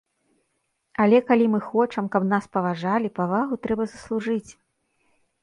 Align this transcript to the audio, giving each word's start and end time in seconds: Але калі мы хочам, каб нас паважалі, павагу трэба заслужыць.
Але 1.03 1.19
калі 1.27 1.45
мы 1.55 1.59
хочам, 1.65 2.07
каб 2.15 2.25
нас 2.33 2.49
паважалі, 2.57 3.13
павагу 3.21 3.61
трэба 3.69 3.83
заслужыць. 3.93 4.51